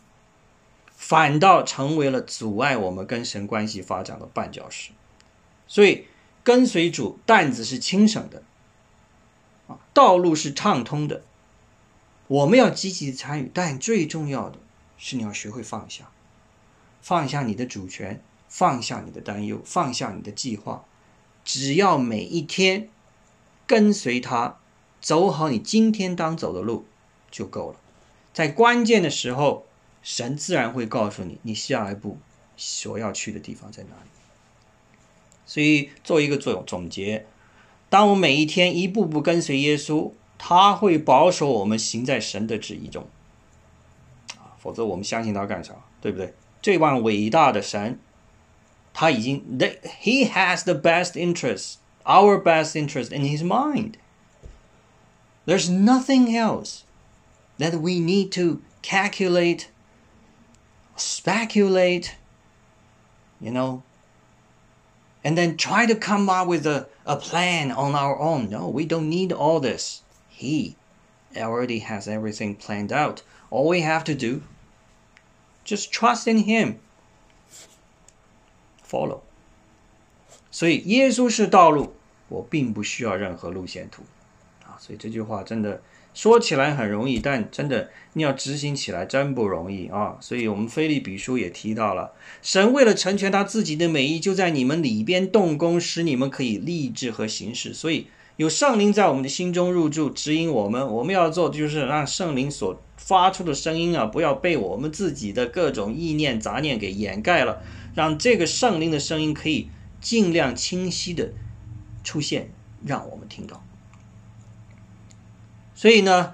[0.95, 4.91] 反倒成为了阻碍我们跟神关系发展的绊脚石。
[5.67, 6.05] 所以，
[6.43, 8.43] 跟随主，担子是轻省的，
[9.67, 11.23] 啊，道路是畅通的。
[12.27, 14.59] 我们要积极参与，但最重要的
[14.97, 16.09] 是你要学会放下，
[17.01, 20.85] 放下你的主权，放下你的担忧，放下你的计划。
[21.45, 22.89] 只要每一天
[23.65, 24.57] 跟随他，
[24.99, 26.85] 走好你今天当走的路
[27.31, 27.79] 就够了。
[28.37, 29.65] 在关键的时候，
[30.03, 32.19] 神自然会告诉你，你下一步
[32.55, 34.09] 所要去的地方在哪里。
[35.47, 37.25] 所以做一个总总结，
[37.89, 43.07] 当我每一天一步步跟随耶稣，他会保守我们行在神的旨意中，
[44.59, 45.73] 否则我们相信他干啥？
[45.99, 46.35] 对不对？
[46.61, 47.97] 这万伟大的神，
[48.93, 53.93] 他已经，the，He has the best interest, our best interest in His mind.
[55.47, 56.81] There's nothing else
[57.58, 59.70] that we need to calculate,
[60.96, 62.16] speculate,
[63.40, 63.82] you know
[65.24, 68.50] and then try to come up with a, a plan on our own.
[68.50, 70.02] No, we don't need all this.
[70.28, 70.74] He
[71.36, 73.22] already has everything planned out.
[73.48, 74.42] All we have to do,
[75.64, 76.80] just trust in Him.
[78.82, 79.22] Follow.
[80.50, 81.94] 所以耶稣是道路，
[82.28, 84.02] 我并不需要任何路线图
[84.64, 84.76] 啊！
[84.78, 85.80] 所以这句话真的
[86.17, 90.17] 说起来很容易，但真的你要执行起来真不容易啊！
[90.19, 92.11] 所以，我们菲利比书也提到了，
[92.41, 97.71] 神为了成全他自己的美意，就在你们里边动工，使你们可以立志和行事。
[97.71, 98.07] 所以，
[98.37, 100.87] 有圣灵在我们的心中入住，指引我们。
[100.91, 107.61] 我们要做的就是让圣灵所发出的声音啊，不要被我们自己的各种意念杂念给掩盖了，
[107.93, 109.69] 让这个圣灵的声音可以
[110.01, 111.29] 尽量清晰的
[112.03, 112.49] 出现，
[112.83, 113.63] 让我们听到。
[115.77, 116.33] 所以呢，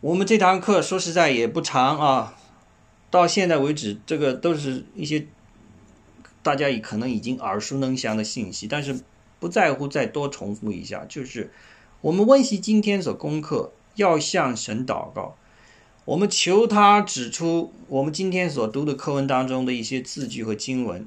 [0.00, 2.36] 我们这堂课说实在也不长啊，
[3.12, 5.28] 到现在为止，这个都是一些
[6.42, 8.98] 大家也可能已经耳熟能详的信息，但是
[9.38, 11.52] 不在乎再多重复一下，就是
[12.00, 15.36] 我们温习今天所功课，要向神祷告，
[16.04, 21.06] 我们求他指出我们今天所读的课文当中的一些字句和经文，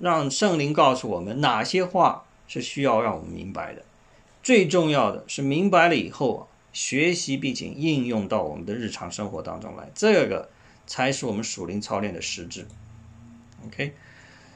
[0.00, 3.84] 让圣灵告诉我们哪些话是需要让我们明白的，
[4.42, 6.50] 最重要的是明白了以后啊。
[6.74, 10.50] 学习并且应用到我们的日常生活当中来，这个
[10.86, 12.66] 才是我们属灵操练的实质。
[13.64, 13.94] OK，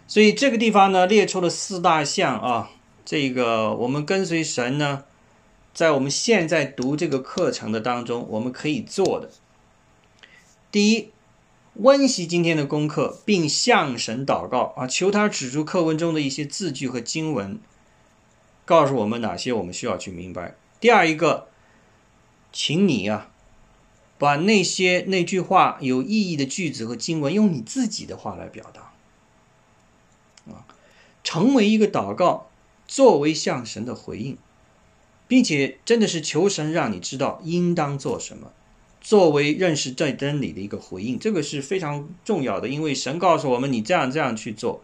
[0.09, 2.71] 所以这个地方呢列出了四大项啊，
[3.05, 5.05] 这个我们跟随神呢，
[5.73, 9.31] 在我们现在读这个课程的当中，我们可以做的，
[10.73, 11.13] 第一，
[11.75, 17.61] 温习今天的功课，并向神祷告啊，求他指出课文中的一些字句和经文，
[18.65, 20.57] 告诉我们哪些我们需要去明白。
[20.81, 21.47] 第二一个。
[22.61, 23.31] 请你啊，
[24.19, 30.67] 把那些那句话有意义的句子和经文，用你自己的话来表达，啊，
[31.23, 32.51] 成为一个祷告，
[32.89, 34.37] 作为向神的回应，
[35.29, 38.51] 并且真的是求神让你知道应当做什么，
[39.01, 44.83] 作为认识这真理的一个回应，这个是非常重要的，因为神告诉我们，你这样这样去做，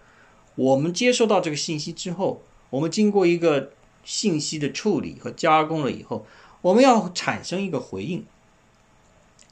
[0.54, 3.72] 我们接收到这个信息之后，我们经过一个
[4.04, 6.24] 信息的处理和加工了以后。
[6.64, 8.24] 我们要产生一个回应，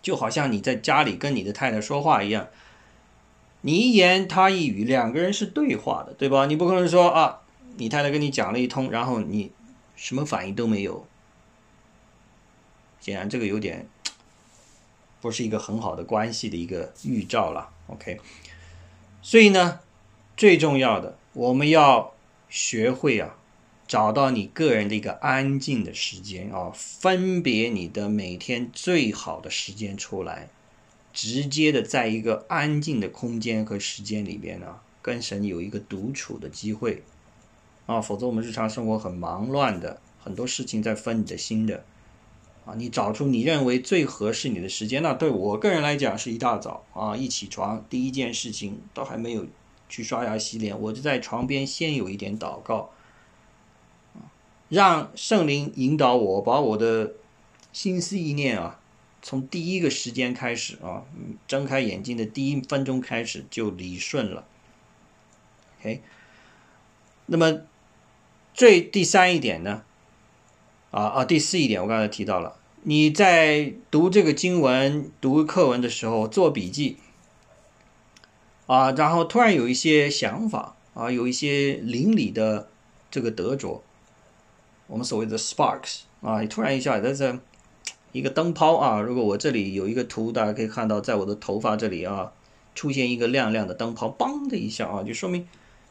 [0.00, 2.48] 就好像你在家里跟你的太太说话一样，
[3.60, 6.46] 你一言他一语，两个人是对话的，对吧？
[6.46, 7.42] 你不可能说啊，
[7.76, 9.52] 你太太跟你讲了一通，然后你
[9.94, 11.06] 什么反应都没有，
[12.98, 13.86] 显然这个有点
[15.20, 17.68] 不是一个很好的关系的一个预兆了。
[17.88, 18.18] OK，
[19.20, 19.80] 所以呢，
[20.34, 22.14] 最重要的，我们要
[22.48, 23.36] 学会啊。
[23.92, 30.48] 找到你个人的一个安静的时间啊，分别你的每天最好的时间出来，
[31.12, 37.02] 直接的在一个安静的空间和时间里边呢，跟神有一个独处的机会
[37.84, 41.84] 啊，否则我们日常生活很忙乱的，很多事情在分你的心的
[42.64, 49.46] 啊，你找出你认为最合适你的时间，那对我个人来讲是一大早啊，一起床第一件事情都还没有
[49.90, 52.88] 去刷牙洗脸，我就在床边先有一点祷告。
[54.72, 57.12] 让圣灵引导我，把我的
[57.74, 58.80] 心思意念啊，
[59.20, 61.04] 从第一个时间开始啊，
[61.46, 64.46] 睁开眼睛的第一分钟开始就理顺了。
[65.78, 66.00] OK，
[67.26, 67.60] 那么
[68.54, 69.82] 最第三一点呢？
[70.90, 76.96] 啊啊，第四一点我刚才提到了，你在读这个经文、读课文的时候做笔记
[78.66, 82.70] 啊，然后突然有一些想法啊，有一些邻里的
[83.10, 83.82] 这个得着，
[84.92, 87.38] 我们所谓的 sparks 啊，突然一下在这。
[88.12, 92.30] 一个灯泡啊，如果我这里有一个图，大家可以看到，在我的头发这里啊，
[92.74, 95.48] 出现一个亮亮的灯泡，嘣的一下啊，就说明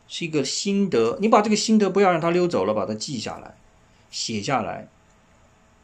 [0.08, 1.18] 是一个心得。
[1.20, 3.56] 你把这个心得不要让它溜走了，把它记下来，
[4.12, 4.88] 写下来，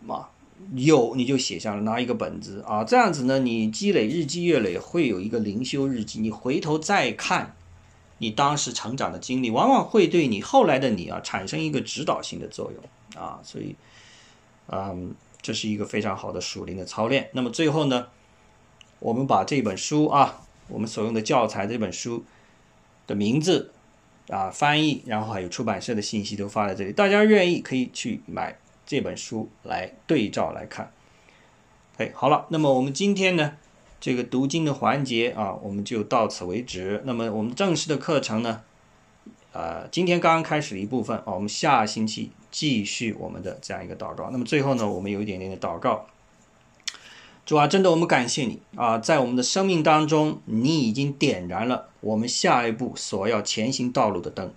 [0.05, 0.27] 嘛，
[0.75, 6.19] 有你就写下来，拿一个本子啊，这样子呢，你积累日积月累，会有一个灵修日记。
[6.19, 7.55] 你回头再看
[8.19, 13.75] 你当时成长的经历，往往会对你后来的你啊产生一个指导性的作用啊，所以，
[14.67, 15.15] 嗯。
[15.39, 17.29] 这是一个非常好的属灵的操练。
[17.31, 18.07] 那么最后呢，
[18.99, 22.25] 我们把这本书啊，我们所用的教材这本书
[23.05, 23.71] 的名字
[24.29, 26.91] 啊、翻译，然后还有出版社的信息都发在这里。
[26.91, 30.91] 大家愿意可以去买这本书来对照来看。
[31.95, 33.53] 哎，好了，那么我们今天呢，
[33.99, 37.01] 这个读经的环节啊，我们就到此为止。
[37.05, 38.61] 那么我们正式的课程呢，
[39.53, 42.31] 呃，今天刚刚开始一部分啊，我们下星期。
[42.49, 44.29] 继续我们的这样一个祷告。
[44.31, 46.07] 那么最后呢，我们有一点点的祷告。
[47.45, 54.51] 主啊，真的，我们感谢你啊，在我们的生命当中，你已经点燃了我们下一步所要前行道路的灯。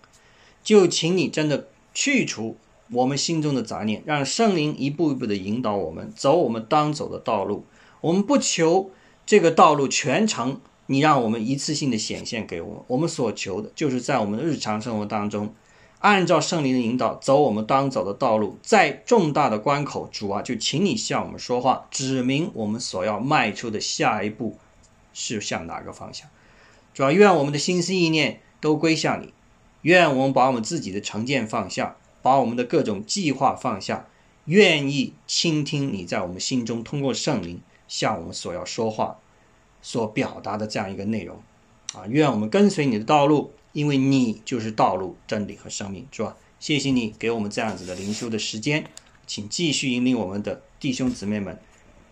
[0.62, 2.56] 就请你真的去除
[2.92, 7.66] 我们心中的杂念，让圣灵一步一步的引导我们走我们当走的道路。
[8.00, 8.90] 我们不求
[9.30, 15.54] 这个道路全程你让我们一次性的显现给我，我们所求的就是在我们的日常生活当中。
[16.00, 24.56] 按照圣灵的引导走我们当走的道路，在重大的关口，主啊，就请你向我们说话，指明我们所要迈出的下一步
[25.12, 26.28] 是向哪个方向。
[26.92, 29.32] 主要愿我们的心思意念都归向你，
[29.82, 34.08] 愿我们把我们自己的成见放下，把我们的各种计划放下，
[34.46, 37.60] 愿意倾听你在我们心中通过圣灵
[37.90, 39.18] 向我们所要说话、
[39.82, 41.36] 所表达的这样一个内容。
[41.92, 43.52] 啊，愿我们跟随你的道路。
[43.72, 46.36] 因为你就是道路、真理和生命，是吧？
[46.58, 48.84] 谢谢你给我们这样子的灵修的时间，
[49.28, 51.56] 请继续引领我们的弟兄姊妹们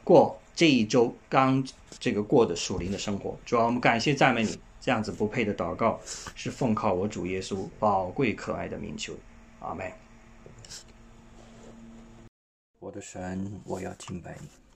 [0.04, 1.66] 过这一周刚
[1.98, 3.36] 这个过的属灵的生活。
[3.44, 5.98] 主要我们感谢赞美你，这样子不配的祷告
[6.36, 9.14] 是奉靠我主耶稣宝贵可爱的名求，
[9.58, 9.90] 阿门。
[12.78, 14.67] 我的神，我要敬拜你。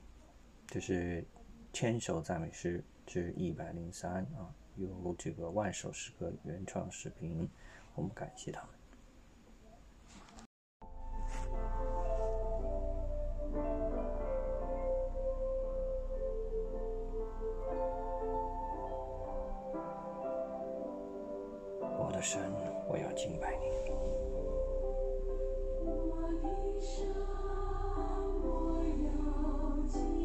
[0.73, 1.23] 这是
[1.71, 4.49] 千首赞美诗之一百零三啊。
[4.75, 7.47] 有这个万首诗歌原创视频，
[7.93, 8.69] 我们感谢他们。
[21.99, 22.41] 我的神，
[22.89, 23.67] 我要敬拜你。
[25.85, 27.05] 我的神，
[28.41, 30.22] 我要。